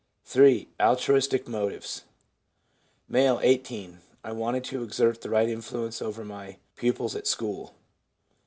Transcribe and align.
3. 0.25 0.67
Altruistic 0.81 1.47
motives.— 1.47 2.05
M., 3.13 3.37
18.' 3.39 3.99
I 4.23 4.31
wanted 4.31 4.63
to 4.63 4.81
exert 4.81 5.21
the 5.21 5.29
right 5.29 5.47
influence 5.47 6.01
over 6.01 6.25
my 6.25 6.57
pupils 6.75 7.15
at 7.15 7.27
school.' 7.27 7.75